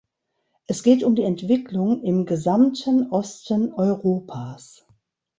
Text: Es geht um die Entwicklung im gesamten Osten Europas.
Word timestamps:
Es 0.65 0.81
geht 0.81 1.03
um 1.03 1.13
die 1.13 1.21
Entwicklung 1.21 2.01
im 2.01 2.25
gesamten 2.25 3.11
Osten 3.11 3.71
Europas. 3.71 4.87